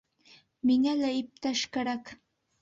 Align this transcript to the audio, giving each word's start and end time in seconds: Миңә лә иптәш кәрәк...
Миңә 0.69 0.95
лә 1.01 1.11
иптәш 1.17 1.63
кәрәк... 1.77 2.11